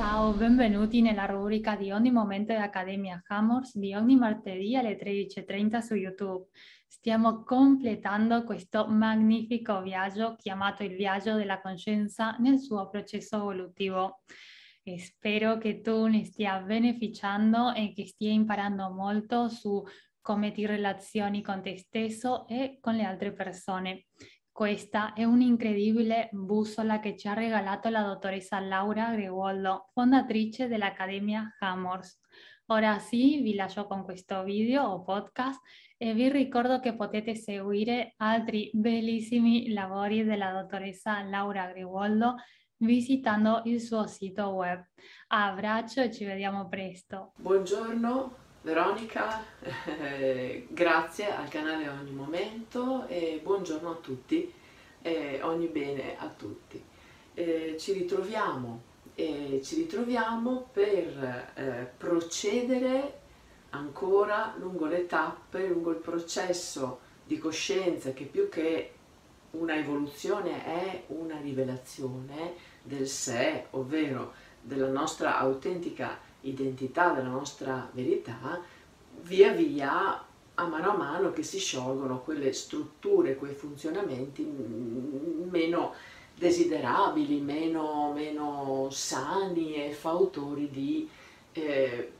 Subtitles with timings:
[0.00, 5.94] Ciao, benvenuti nella rubrica di ogni momento dell'Accademia Hammers di ogni martedì alle 13.30 su
[5.94, 6.46] YouTube.
[6.86, 14.22] Stiamo completando questo magnifico viaggio chiamato il viaggio della coscienza nel suo processo evolutivo.
[14.96, 19.84] Spero che tu ne stia beneficiando e che stia imparando molto su
[20.22, 24.06] come ti relazioni con te stesso e con le altre persone.
[24.60, 32.20] Questa è un'incredibile bussola che ci ha regalato la dottoressa Laura Gregoldo, fondatrice dell'Accademia Hammers.
[32.66, 35.62] Ora sì, vi lascio con questo video o podcast
[35.96, 42.34] e vi ricordo che potete seguire altri bellissimi lavori della dottoressa Laura Gregoldo
[42.80, 44.84] visitando il suo sito web.
[45.28, 47.32] Abbraccio e ci vediamo presto.
[47.38, 49.42] Buongiorno, Veronica,
[49.86, 54.52] eh, grazie al canale Ogni Momento e buongiorno a tutti,
[55.00, 56.82] eh, ogni bene a tutti.
[57.32, 58.82] Eh, ci ritroviamo,
[59.14, 63.20] ci ritroviamo per eh, procedere
[63.70, 68.92] ancora lungo le tappe, lungo il processo di coscienza che più che
[69.52, 72.52] una evoluzione è una rivelazione
[72.82, 78.60] del sé, ovvero della nostra autentica identità, della nostra verità,
[79.22, 80.24] via via,
[80.54, 85.94] a mano a mano che si sciolgono quelle strutture, quei funzionamenti meno
[86.36, 91.08] desiderabili, meno, meno sani e fautori di
[91.52, 92.12] eh,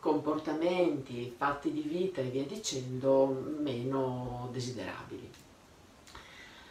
[0.00, 3.26] comportamenti, fatti di vita e via dicendo,
[3.60, 5.30] meno desiderabili.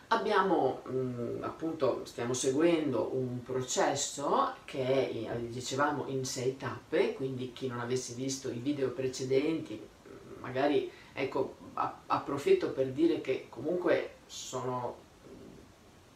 [0.10, 7.68] Abbiamo mh, appunto, stiamo seguendo un processo che è, dicevamo, in sei tappe, quindi chi
[7.68, 9.86] non avesse visto i video precedenti,
[10.40, 14.96] magari ecco, approfitto per dire che comunque sono,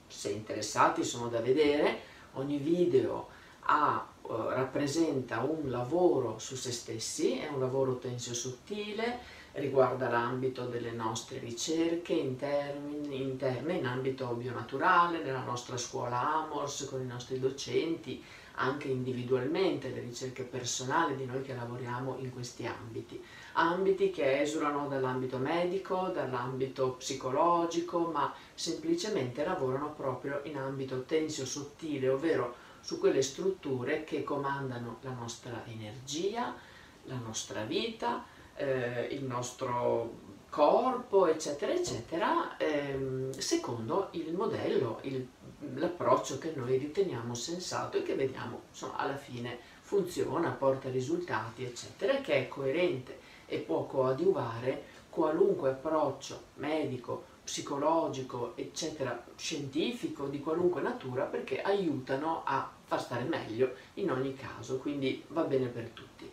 [0.08, 2.00] se interessati, sono da vedere,
[2.34, 3.28] ogni video
[3.62, 4.08] ha,
[4.50, 9.20] rappresenta un lavoro su se stessi, è un lavoro tenso e sottile,
[9.54, 17.02] riguarda l'ambito delle nostre ricerche interne, interne in ambito bionaturale, nella nostra scuola Amors, con
[17.02, 18.24] i nostri docenti,
[18.56, 23.22] anche individualmente, le ricerche personali di noi che lavoriamo in questi ambiti.
[23.54, 32.10] Ambiti che esulano dall'ambito medico, dall'ambito psicologico, ma semplicemente lavorano proprio in ambito tensio sottile,
[32.10, 36.54] ovvero su quelle strutture che comandano la nostra energia,
[37.04, 38.26] la nostra vita,
[38.56, 45.02] eh, il nostro corpo, eccetera, eccetera, ehm, secondo il modello,
[45.76, 52.16] l'approccio che noi riteniamo sensato e che vediamo insomma, alla fine funziona, porta risultati, eccetera,
[52.18, 61.26] che è coerente e può coadiuvare qualunque approccio medico, psicologico, eccetera, scientifico, di qualunque natura,
[61.26, 66.30] perché aiutano a far stare meglio in ogni caso, quindi va bene per tutti.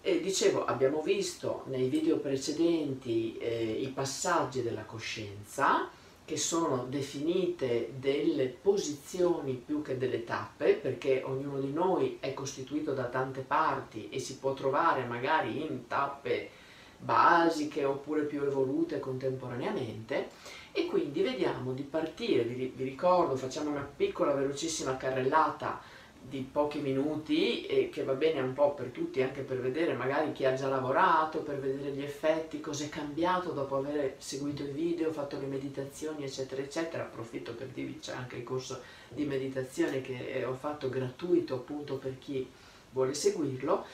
[0.00, 5.90] E dicevo, abbiamo visto nei video precedenti eh, i passaggi della coscienza,
[6.28, 12.92] che sono definite delle posizioni più che delle tappe, perché ognuno di noi è costituito
[12.92, 16.50] da tante parti e si può trovare magari in tappe
[16.98, 20.28] basiche oppure più evolute contemporaneamente
[20.72, 25.80] e quindi vediamo di partire, vi, vi ricordo, facciamo una piccola velocissima carrellata
[26.20, 30.32] di pochi minuti e che va bene un po' per tutti, anche per vedere magari
[30.32, 34.72] chi ha già lavorato, per vedere gli effetti, cosa è cambiato dopo aver seguito il
[34.72, 37.04] video, fatto le meditazioni, eccetera, eccetera.
[37.04, 42.18] Approfitto per dirvi c'è anche il corso di meditazione che ho fatto gratuito appunto per
[42.18, 42.46] chi
[42.90, 43.86] vuole seguirlo.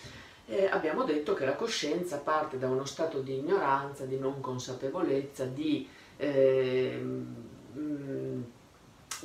[0.47, 5.45] Eh, abbiamo detto che la coscienza parte da uno stato di ignoranza, di non consapevolezza,
[5.47, 7.03] di eh,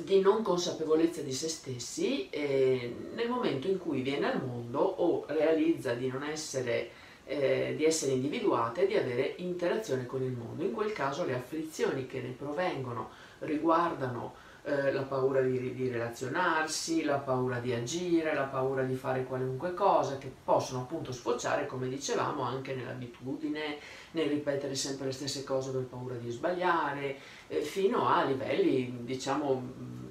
[0.02, 5.24] di non consapevolezza di se stessi eh, nel momento in cui viene al mondo o
[5.28, 6.90] realizza di non essere,
[7.24, 10.62] eh, di essere individuata e di avere interazione con il mondo.
[10.62, 13.10] In quel caso le afflizioni che ne provengono
[13.40, 19.24] riguardano eh, la paura di, di, relazionarsi, la paura di agire, la paura di fare
[19.24, 23.78] qualunque cosa, che possono appunto sfociare, come dicevamo, anche nell'abitudine,
[24.12, 27.16] nel ripetere sempre le stesse cose per paura di sbagliare,
[27.48, 30.08] eh, fino a livelli, diciamo,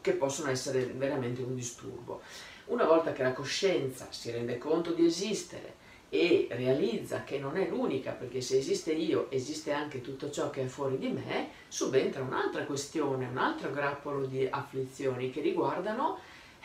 [0.00, 2.20] che possono essere veramente un disturbo.
[2.66, 5.80] Una volta che la coscienza si rende conto di esistere,
[6.14, 10.64] e realizza che non è l'unica, perché se esiste io, esiste anche tutto ciò che
[10.64, 16.18] è fuori di me, subentra un'altra questione, un altro grappolo di afflizioni che riguardano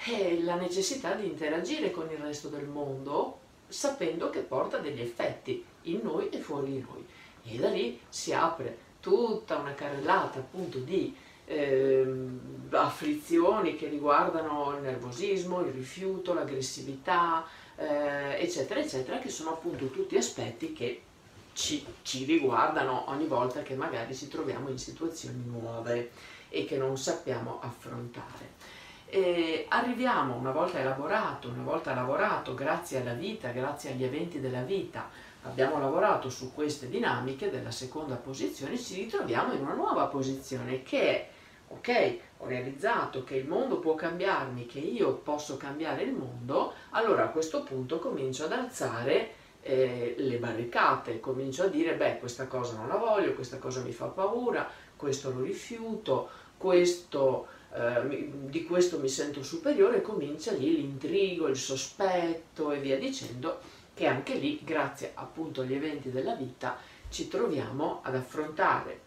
[0.04, 3.40] eh, la necessità di interagire con il resto del mondo
[3.70, 7.06] sapendo che porta degli effetti in noi e fuori di noi.
[7.46, 11.16] E da lì si apre tutta una carrellata appunto di
[11.46, 17.46] ehm, afflizioni che riguardano il nervosismo, il rifiuto, l'aggressività,
[17.78, 21.02] eh, eccetera, eccetera, che sono appunto tutti aspetti che
[21.54, 26.12] ci, ci riguardano ogni volta che magari ci troviamo in situazioni nuove
[26.50, 28.56] e che non sappiamo affrontare.
[29.06, 34.64] E arriviamo, una volta elaborato, una volta lavorato, grazie alla vita, grazie agli eventi della
[34.64, 35.10] vita,
[35.44, 41.02] abbiamo lavorato su queste dinamiche della seconda posizione, ci ritroviamo in una nuova posizione che
[41.02, 41.30] è,
[41.70, 47.26] ok, ho realizzato che il mondo può cambiarmi, che io posso cambiare il mondo, allora
[47.26, 49.32] a questo punto comincio ad alzare
[49.62, 53.92] eh, le barricate, comincio a dire, beh, questa cosa non la voglio, questa cosa mi
[53.92, 61.48] fa paura, questo lo rifiuto, questo eh, di questo mi sento superiore, comincia lì l'intrigo,
[61.48, 63.60] il sospetto e via dicendo,
[63.94, 66.78] che anche lì, grazie appunto agli eventi della vita,
[67.10, 69.07] ci troviamo ad affrontare.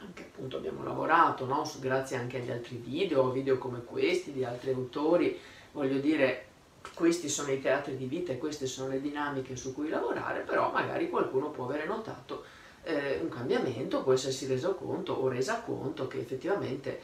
[0.00, 1.68] Anche appunto abbiamo lavorato, no?
[1.80, 5.38] grazie anche agli altri video, video come questi, di altri autori,
[5.72, 6.46] voglio dire,
[6.94, 10.70] questi sono i teatri di vita e queste sono le dinamiche su cui lavorare, però
[10.70, 12.44] magari qualcuno può avere notato
[12.82, 17.00] eh, un cambiamento, può essersi reso conto o resa conto che effettivamente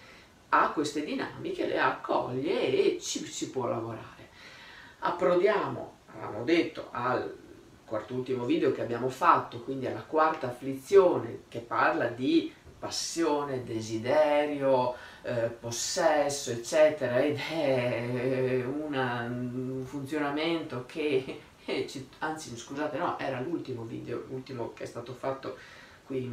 [0.51, 4.29] ha queste dinamiche, le accoglie e ci si può lavorare.
[5.01, 7.41] Approdiamo, avevamo detto, al
[7.85, 14.97] quarto ultimo video che abbiamo fatto, quindi alla quarta afflizione che parla di passione, desiderio,
[15.23, 23.85] eh, possesso, eccetera, ed è una, un funzionamento che, eh, anzi scusate, no, era l'ultimo
[23.85, 25.57] video, l'ultimo che è stato fatto
[26.05, 26.29] qui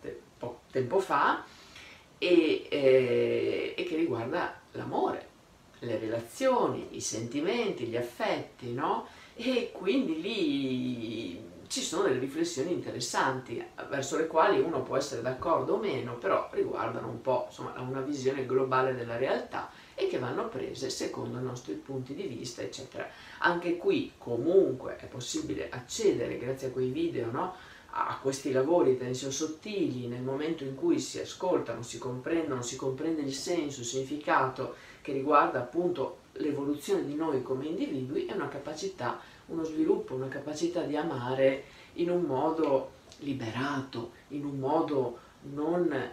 [0.00, 1.44] te, po tempo fa,
[2.16, 5.26] e, eh, e che riguarda l'amore,
[5.80, 9.08] le relazioni, i sentimenti, gli affetti, no?
[9.34, 15.74] E quindi lì ci sono delle riflessioni interessanti verso le quali uno può essere d'accordo
[15.74, 20.48] o meno, però riguardano un po' insomma, una visione globale della realtà e che vanno
[20.48, 23.06] prese secondo i nostri punti di vista, eccetera.
[23.38, 27.54] Anche qui comunque è possibile accedere grazie a quei video, no?
[27.90, 33.22] a questi lavori penso sottili nel momento in cui si ascoltano, si comprendono, si comprende
[33.22, 39.18] il senso, il significato che riguarda appunto l'evoluzione di noi come individui è una capacità,
[39.48, 41.64] uno sviluppo, una capacità di amare
[41.94, 46.10] in un modo liberato, in un modo non,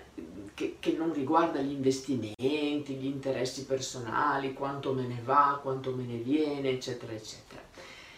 [0.53, 6.03] che, che, non riguarda gli investimenti, gli interessi personali, quanto me ne va, quanto me
[6.03, 7.61] ne viene, eccetera, eccetera.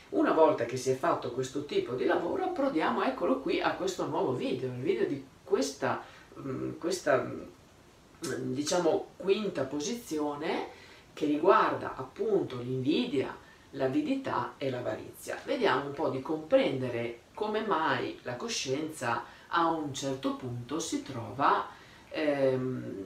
[0.10, 4.06] Una volta che si è fatto questo tipo di lavoro, approdiamo, eccolo qui, a questo
[4.06, 6.04] nuovo video, il video di questa,
[6.40, 13.36] mm, questa mm, diciamo, quinta posizione che riguarda appunto l'invidia,
[13.72, 15.38] l'avidità e l'avarizia.
[15.44, 21.68] Vediamo un po' di comprendere come mai la coscienza a un certo punto si trova
[22.10, 23.06] ehm,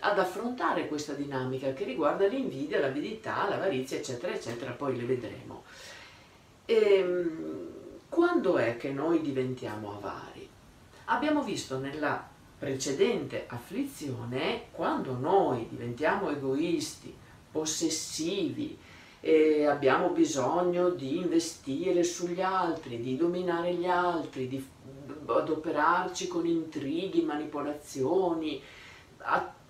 [0.00, 5.64] ad affrontare questa dinamica che riguarda l'invidia, l'avidità, l'avarizia, eccetera, eccetera, poi le vedremo.
[6.64, 7.68] E, ehm,
[8.08, 10.48] quando è che noi diventiamo avari?
[11.06, 17.14] Abbiamo visto nella precedente afflizione, quando noi diventiamo egoisti,
[17.50, 18.78] possessivi,
[19.20, 24.66] e abbiamo bisogno di investire sugli altri, di dominare gli altri, di
[25.26, 28.62] adoperarci con intrighi, manipolazioni,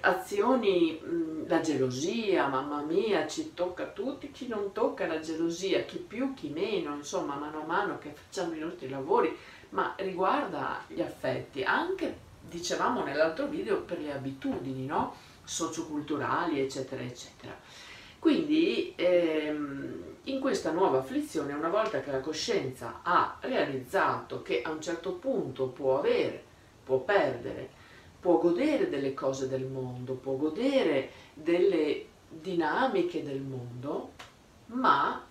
[0.00, 1.00] azioni,
[1.46, 6.32] la gelosia, mamma mia, ci tocca a tutti, chi non tocca la gelosia, chi più,
[6.34, 9.36] chi meno, insomma, mano a mano che facciamo i nostri lavori,
[9.70, 15.14] ma riguarda gli affetti, anche, dicevamo nell'altro video, per le abitudini, no?
[15.42, 17.58] socioculturali, eccetera, eccetera.
[18.20, 24.70] Quindi ehm, in questa nuova afflizione, una volta che la coscienza ha realizzato che a
[24.70, 26.44] un certo punto può avere,
[26.84, 27.70] può perdere,
[28.20, 34.12] può godere delle cose del mondo, può godere delle dinamiche del mondo,
[34.66, 35.24] ma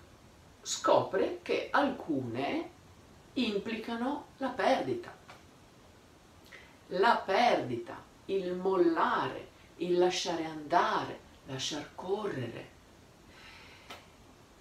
[0.60, 2.70] scopre che alcune
[3.34, 5.16] implicano la perdita.
[6.88, 12.78] La perdita, il mollare, il lasciare andare, lasciar correre.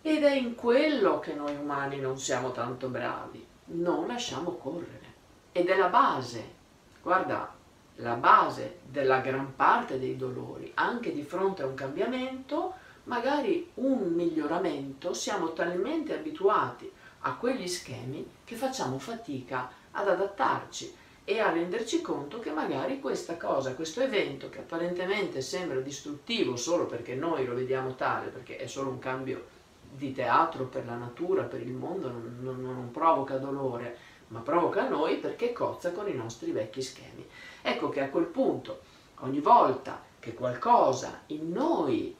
[0.02, 5.08] Ed è in quello che noi umani non siamo tanto bravi, non lasciamo correre.
[5.52, 6.58] Ed è la base.
[7.02, 7.54] Guarda,
[7.96, 12.74] la base della gran parte dei dolori, anche di fronte a un cambiamento,
[13.06, 16.90] magari un miglioramento, siamo talmente abituati
[17.22, 23.36] a quegli schemi che facciamo fatica ad adattarci e a renderci conto che magari questa
[23.36, 28.68] cosa, questo evento che apparentemente sembra distruttivo solo perché noi lo vediamo tale, perché è
[28.68, 29.58] solo un cambio
[29.92, 34.88] di teatro per la natura, per il mondo, non, non, non provoca dolore, ma provoca
[34.88, 37.28] noi perché cozza con i nostri vecchi schemi.
[37.62, 38.82] Ecco che a quel punto
[39.20, 42.16] ogni volta che qualcosa in noi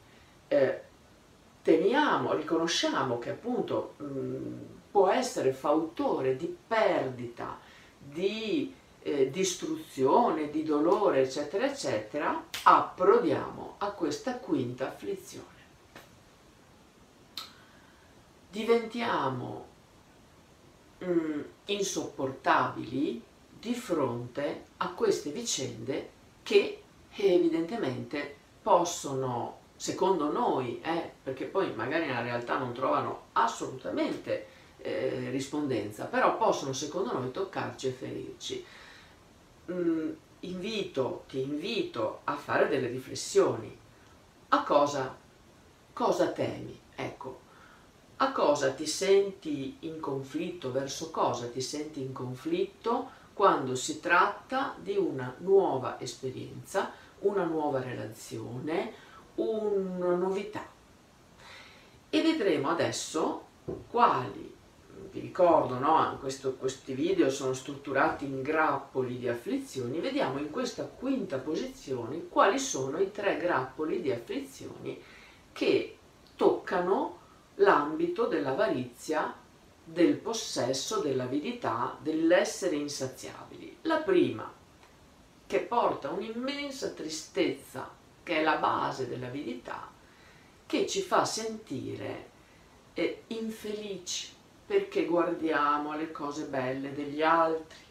[0.48, 0.82] eh,
[1.62, 4.60] teniamo, riconosciamo che appunto mh, mm,
[4.92, 7.60] può essere fautore di perdita,
[7.98, 15.59] di eh, distruzione, di dolore, eccetera, eccetera, approdiamo a questa quinta afflizione.
[18.60, 19.66] Diventiamo
[21.06, 23.24] mm, insopportabili
[23.58, 26.10] di fronte a queste vicende
[26.44, 26.84] che
[27.16, 34.48] evidentemente possono, secondo noi, eh, perché poi magari nella realtà non trovano assolutamente
[34.80, 38.66] eh, rispondenza, però possono secondo noi toccarci e ferirci.
[39.72, 40.12] Mm,
[40.42, 43.74] invito, ti invito a fare delle riflessioni.
[44.50, 45.16] A cosa,
[45.94, 46.78] cosa temi?
[46.94, 47.39] Ecco,
[48.22, 54.76] a cosa ti senti in conflitto, verso cosa ti senti in conflitto quando si tratta
[54.78, 58.92] di una nuova esperienza, una nuova relazione,
[59.36, 60.68] una novità.
[62.10, 63.46] E vedremo adesso
[63.90, 64.54] quali,
[65.12, 66.18] vi ricordo, no?
[66.20, 72.60] Questo, questi video sono strutturati in grappoli di afflizioni, vediamo in questa quinta posizione quali
[72.60, 75.02] sono i tre grappoli di afflizioni
[75.54, 75.98] che
[76.36, 77.19] toccano
[77.60, 79.34] l'ambito dell'avarizia,
[79.84, 83.78] del possesso, dell'avidità, dell'essere insaziabili.
[83.82, 84.52] La prima,
[85.46, 87.90] che porta un'immensa tristezza,
[88.24, 89.90] che è la base dell'avidità,
[90.66, 92.30] che ci fa sentire
[92.94, 97.88] eh, infelici perché guardiamo alle cose belle degli altri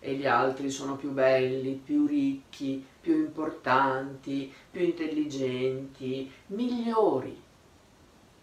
[0.00, 7.41] e gli altri sono più belli, più ricchi, più importanti, più intelligenti, migliori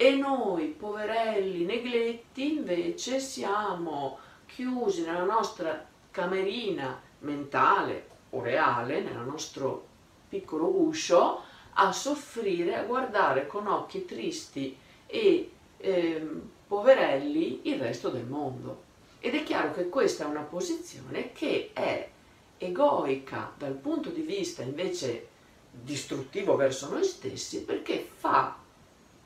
[0.02, 9.88] e noi, poverelli, negletti, invece siamo chiusi nella nostra camerina mentale o reale, nel nostro
[10.30, 11.42] piccolo uscio,
[11.74, 16.28] a soffrire, a guardare con occhi tristi e eh,
[16.66, 18.84] poverelli il resto del mondo.
[19.20, 22.10] Ed è chiaro che questa è una posizione che è
[22.58, 25.28] egoica dal punto di vista invece
[25.70, 28.59] distruttivo verso noi stessi perché fa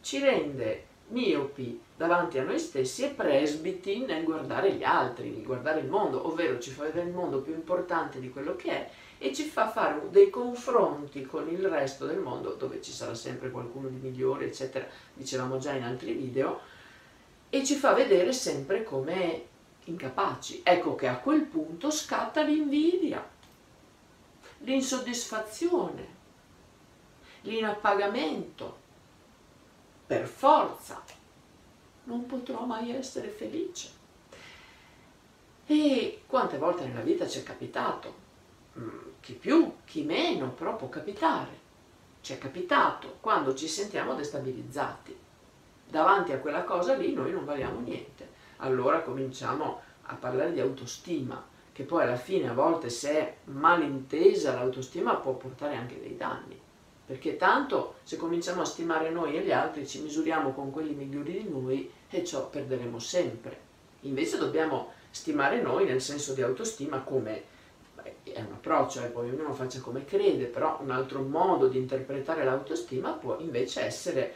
[0.04, 5.80] ci rende miopi davanti a noi stessi e presbiti nel guardare gli altri, nel guardare
[5.80, 9.34] il mondo, ovvero ci fa vedere il mondo più importante di quello che è e
[9.34, 13.88] ci fa fare dei confronti con il resto del mondo, dove ci sarà sempre qualcuno
[13.88, 16.60] di migliore, eccetera, dicevamo già in altri video,
[17.50, 19.46] e ci fa vedere sempre come
[19.86, 20.62] incapaci.
[20.64, 23.26] Ecco che a quel punto scatta l'invidia,
[24.60, 26.08] l'insoddisfazione,
[27.42, 28.82] l'inappagamento,
[30.14, 31.02] per forza
[32.04, 33.90] non potrò mai essere felice.
[35.66, 38.14] E quante volte nella vita ci è capitato,
[38.78, 41.62] mm, chi più, chi meno, però può capitare.
[42.22, 45.18] Ci è capitato quando ci sentiamo destabilizzati.
[45.90, 48.30] Davanti a quella cosa lì noi non valiamo niente.
[48.58, 54.54] Allora cominciamo a parlare di autostima, che poi alla fine a volte se è malintesa
[54.54, 56.63] l'autostima può portare anche dei danni
[57.06, 61.34] perché tanto se cominciamo a stimare noi e gli altri ci misuriamo con quelli migliori
[61.34, 63.72] di noi e ciò perderemo sempre.
[64.02, 67.44] Invece dobbiamo stimare noi nel senso di autostima come
[67.96, 71.78] beh, è un approccio eh, poi ognuno faccia come crede, però un altro modo di
[71.78, 74.34] interpretare l'autostima può invece essere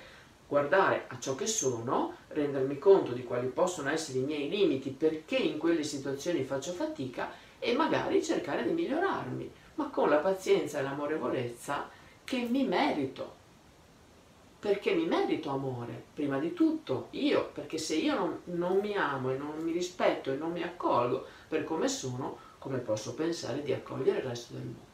[0.47, 5.35] guardare a ciò che sono, rendermi conto di quali possono essere i miei limiti, perché
[5.35, 10.83] in quelle situazioni faccio fatica e magari cercare di migliorarmi, ma con la pazienza e
[10.83, 11.89] l'amorevolezza
[12.27, 13.35] che mi merito.
[14.59, 19.31] Perché mi merito amore, prima di tutto io, perché se io non, non mi amo
[19.31, 23.71] e non mi rispetto e non mi accolgo per come sono, come posso pensare di
[23.71, 24.85] accogliere il resto del mondo?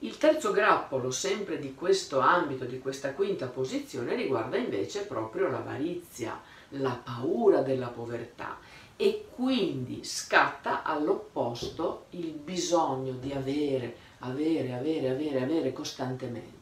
[0.00, 6.40] Il terzo grappolo, sempre di questo ambito, di questa quinta posizione, riguarda invece proprio l'avarizia,
[6.68, 8.58] la paura della povertà
[8.96, 16.52] e quindi scatta all'opposto il bisogno di avere, avere, avere, avere, avere costantemente.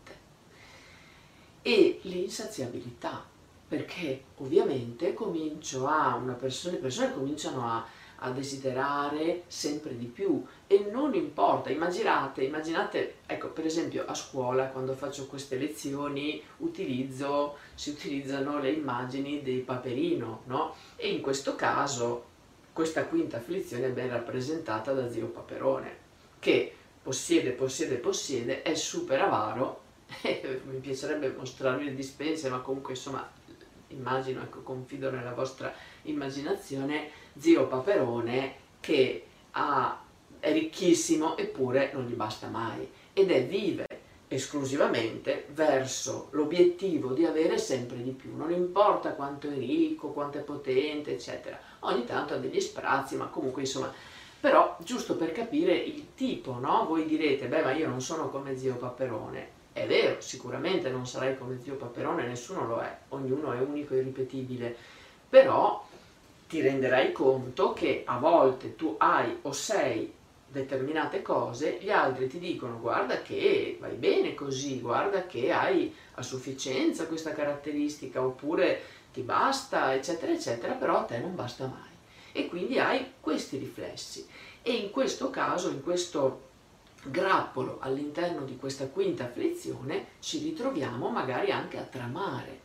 [1.63, 3.25] E l'insaziabilità,
[3.69, 7.87] perché ovviamente comincio a, una persona, le persone cominciano a,
[8.25, 14.67] a desiderare sempre di più e non importa, immaginate, immaginate, ecco per esempio a scuola
[14.67, 20.75] quando faccio queste lezioni utilizzo, si utilizzano le immagini dei paperino, no?
[20.97, 22.31] E in questo caso
[22.73, 25.97] questa quinta afflizione è ben rappresentata da zio Paperone,
[26.39, 29.81] che possiede, possiede, possiede, è super avaro,
[30.23, 33.29] mi piacerebbe mostrarvi le dispense, ma comunque insomma
[33.89, 40.03] immagino, ecco, confido nella vostra immaginazione, zio Paperone che ha,
[40.39, 42.89] è ricchissimo eppure non gli basta mai.
[43.13, 49.55] Ed è vivere esclusivamente verso l'obiettivo di avere sempre di più, non importa quanto è
[49.55, 51.61] ricco, quanto è potente, eccetera.
[51.81, 53.93] Ogni tanto ha degli sprazzi, ma comunque insomma,
[54.43, 56.85] però giusto per capire il tipo, no?
[56.85, 59.61] Voi direte, beh, ma io non sono come zio Paperone.
[59.73, 63.99] È vero, sicuramente non sarai come zio Paperone, nessuno lo è, ognuno è unico e
[63.99, 64.75] irripetibile,
[65.29, 65.87] però
[66.49, 70.13] ti renderai conto che a volte tu hai o sei
[70.45, 76.23] determinate cose, gli altri ti dicono guarda che vai bene così, guarda che hai a
[76.23, 78.81] sufficienza questa caratteristica oppure
[79.13, 81.92] ti basta, eccetera, eccetera, però a te non basta mai.
[82.33, 84.27] E quindi hai questi riflessi.
[84.63, 86.51] E in questo caso, in questo
[87.05, 92.61] grappolo all'interno di questa quinta afflizione, ci ritroviamo magari anche a tramare,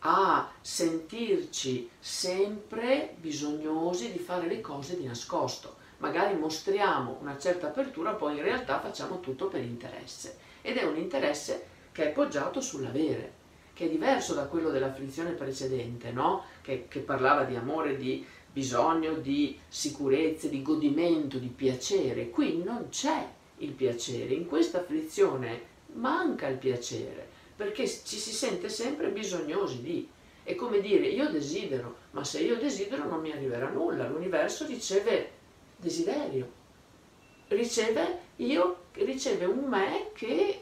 [0.00, 8.12] a sentirci sempre bisognosi di fare le cose di nascosto magari mostriamo una certa apertura,
[8.12, 10.36] poi in realtà facciamo tutto per interesse.
[10.60, 16.10] Ed è un interesse che è poggiato sull'avere, che è diverso da quello dell'afflizione precedente,
[16.10, 16.44] no?
[16.60, 18.24] che, che parlava di amore, di
[18.54, 22.30] bisogno, di sicurezza, di godimento, di piacere.
[22.30, 23.26] Qui non c'è
[23.58, 30.08] il piacere, in questa afflizione manca il piacere, perché ci si sente sempre bisognosi di.
[30.44, 35.30] È come dire io desidero, ma se io desidero non mi arriverà nulla, l'universo riceve
[35.76, 36.62] desiderio.
[37.48, 40.60] Riceve, io, riceve un me che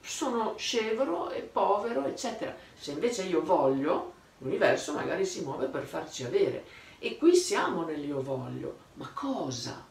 [0.00, 2.56] sono scevro e povero, eccetera.
[2.78, 6.64] Se invece io voglio, l'universo magari si muove per farci avere.
[7.00, 8.76] E qui siamo nell'io voglio.
[8.94, 9.84] Ma cosa?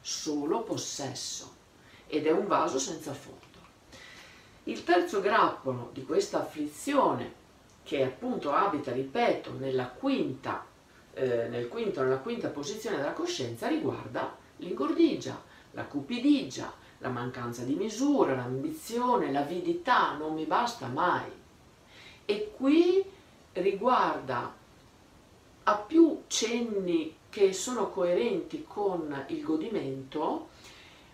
[0.00, 1.56] Solo possesso.
[2.06, 3.38] Ed è un vaso senza fondo.
[4.64, 7.32] Il terzo grappolo di questa afflizione,
[7.82, 10.66] che appunto abita, ripeto, nella quinta
[11.18, 15.40] eh, nel quinto, nella quinta posizione della coscienza riguarda l'ingordigia,
[15.72, 21.28] la cupidigia, la mancanza di misura, l'ambizione, l'avidità, non mi basta mai.
[22.24, 23.04] E qui
[23.52, 24.54] riguarda
[25.64, 30.48] a più cenni che sono coerenti con il godimento,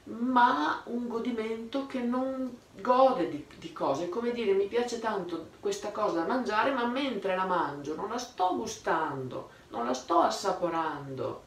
[0.05, 5.90] ma un godimento che non gode di, di, cose, come dire mi piace tanto questa
[5.90, 11.42] cosa da mangiare, ma mentre la mangio non la sto gustando, non la sto assaporando,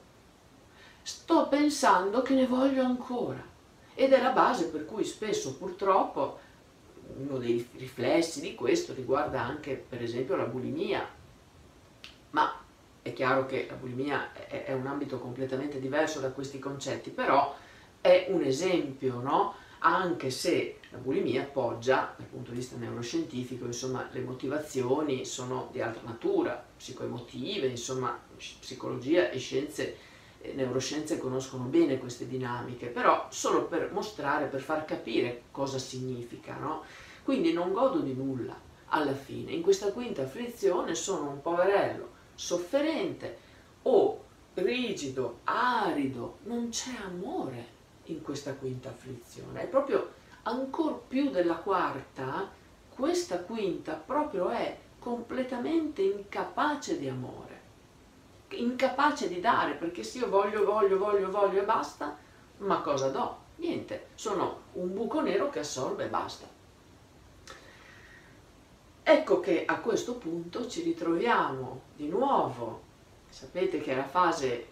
[1.03, 3.55] sto pensando che ne voglio ancora.
[3.93, 6.39] Ed è la base per cui spesso purtroppo
[7.17, 11.07] uno dei riflessi di questo riguarda anche per esempio la bulimia,
[12.31, 12.65] ma
[13.07, 17.55] è chiaro che la bulimia è, un ambito completamente diverso da questi concetti, però
[18.01, 19.55] è un esempio, no?
[19.79, 25.81] anche se la bulimia poggia dal punto di vista neuroscientifico, insomma le motivazioni sono di
[25.81, 29.97] altra natura, psicoemotive, insomma psicologia e scienze,
[30.41, 36.55] eh, neuroscienze conoscono bene queste dinamiche, però solo per mostrare, per far capire cosa significa,
[36.55, 36.83] no?
[37.23, 43.37] Quindi non godo di nulla alla fine, in questa quinta afflizione sono un poverello sofferente
[43.83, 44.23] o
[44.53, 49.63] rigido, arido, non c'è amore in questa quinta afflizione.
[49.63, 52.49] È proprio ancora più della quarta,
[52.89, 57.61] questa quinta proprio è completamente incapace di amore,
[58.49, 62.17] incapace di dare, perché se io voglio, voglio, voglio, voglio e basta,
[62.59, 63.45] ma cosa do?
[63.55, 66.56] Niente, sono un buco nero che assorbe e basta.
[69.09, 72.81] Ecco che a questo punto ci ritroviamo di nuovo,
[73.29, 74.67] sapete che è la fase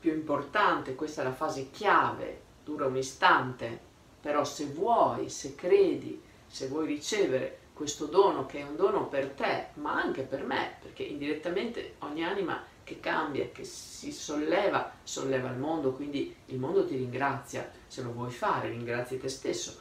[0.00, 3.78] più importante, questa è la fase chiave dura un istante,
[4.22, 9.32] però se vuoi, se credi, se vuoi ricevere questo dono che è un dono per
[9.32, 15.50] te, ma anche per me, perché indirettamente ogni anima che cambia, che si solleva, solleva
[15.50, 19.78] il mondo, quindi il mondo ti ringrazia, se lo vuoi fare, ringrazi te stesso.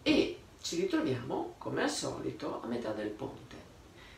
[0.00, 3.56] E ci ritroviamo, come al solito, a metà del ponte.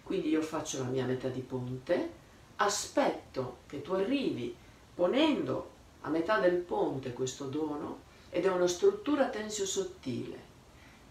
[0.03, 2.11] Quindi io faccio la mia metà di ponte,
[2.57, 4.55] aspetto che tu arrivi
[4.95, 5.71] ponendo
[6.03, 10.49] a metà del ponte questo dono ed è una struttura tensio-sottile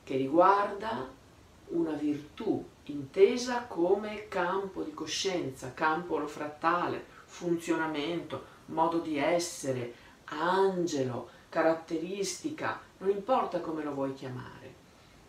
[0.03, 1.07] che riguarda
[1.67, 9.93] una virtù intesa come campo di coscienza, campo olofrattale, funzionamento, modo di essere,
[10.25, 14.73] angelo, caratteristica, non importa come lo vuoi chiamare,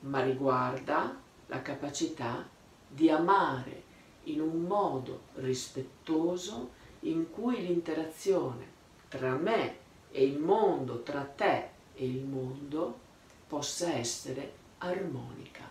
[0.01, 2.49] ma riguarda la capacità
[2.89, 3.83] di amare
[4.25, 9.77] in un modo rispettoso in cui l'interazione tra me
[10.11, 12.99] e il mondo, tra te e il mondo,
[13.47, 15.69] possa essere armonica.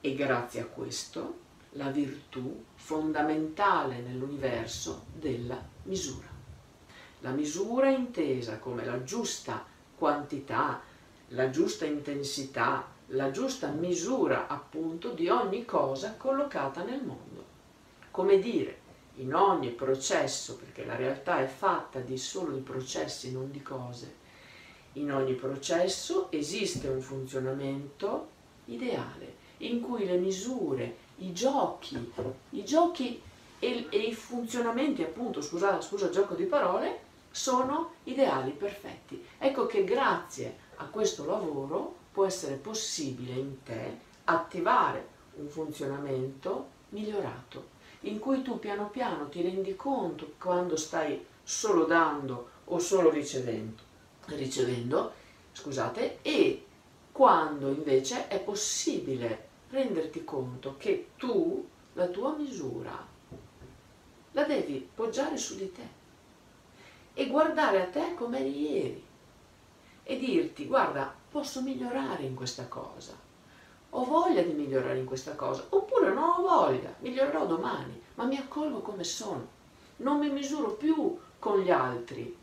[0.00, 1.40] E grazie a questo
[1.72, 6.28] la virtù fondamentale nell'universo della misura.
[7.20, 9.64] La misura intesa come la giusta
[9.96, 10.80] quantità,
[11.28, 17.44] la giusta intensità, la giusta misura appunto di ogni cosa collocata nel mondo.
[18.10, 18.80] Come dire,
[19.16, 24.20] in ogni processo, perché la realtà è fatta di solo di processi, non di cose,
[24.94, 28.28] in ogni processo esiste un funzionamento
[28.66, 32.12] ideale in cui le misure, i giochi,
[32.50, 33.20] i giochi
[33.58, 39.22] e, e i funzionamenti, appunto, scusa, scusa gioco di parole, sono ideali perfetti.
[39.38, 47.70] Ecco che grazie a questo lavoro può essere possibile in te attivare un funzionamento migliorato,
[48.00, 53.82] in cui tu piano piano ti rendi conto quando stai solo dando o solo ricevendo,
[54.26, 55.20] ricevendo
[55.52, 56.66] scusate, e
[57.12, 63.06] quando invece è possibile renderti conto che tu, la tua misura,
[64.32, 66.00] la devi poggiare su di te
[67.14, 69.04] e guardare a te come eri ieri
[70.04, 73.18] e dirti guarda posso migliorare in questa cosa?
[73.94, 75.64] Ho voglia di migliorare in questa cosa?
[75.70, 79.60] Oppure non ho voglia migliorerò domani ma mi accolgo come sono.
[79.96, 82.36] Non mi misuro più con gli altri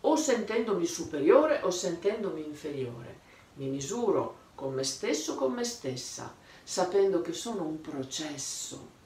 [0.00, 3.20] o sentendomi superiore o sentendomi inferiore.
[3.54, 8.98] Mi misuro con me stesso con me stessa sapendo che sono un processo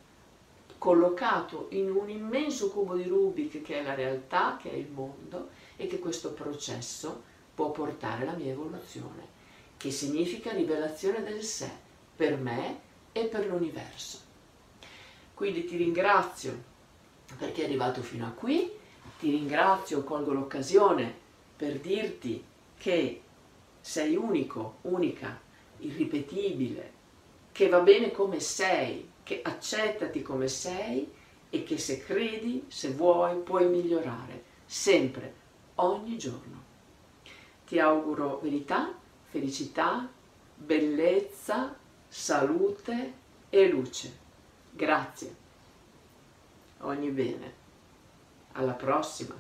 [0.79, 5.49] collocato in un immenso cubo di Rubik che è la realtà, che è il mondo
[5.77, 9.29] e che questo processo può portare alla mia evoluzione,
[9.77, 11.71] che significa rivelazione del sé
[12.17, 12.81] per me
[13.13, 14.19] e per l'universo.
[15.35, 16.73] Quindi ti ringrazio
[17.39, 18.71] perché è arrivato fino a qui,
[19.19, 21.13] ti ringrazio, colgo l'occasione
[21.57, 22.45] per dirti
[22.77, 23.23] che
[23.81, 25.41] sei unico, unica,
[25.79, 26.93] irripetibile,
[27.53, 31.11] che va bene come sei, che accettati come sei
[31.51, 35.35] e che se credi, se vuoi, puoi migliorare, sempre,
[35.77, 36.64] ogni giorno.
[37.75, 40.09] Ti auguro verità, felicità,
[40.55, 41.75] bellezza,
[42.07, 43.13] salute
[43.51, 44.17] e luce.
[44.71, 45.35] Grazie.
[46.83, 47.53] Ogni bene.
[48.53, 49.35] Alla prossima.